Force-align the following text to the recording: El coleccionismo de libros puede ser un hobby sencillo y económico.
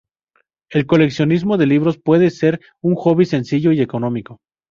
El 0.71 0.87
coleccionismo 0.87 1.57
de 1.57 1.67
libros 1.67 1.99
puede 1.99 2.31
ser 2.31 2.59
un 2.81 2.95
hobby 2.95 3.25
sencillo 3.25 3.71
y 3.71 3.81
económico. 3.81 4.39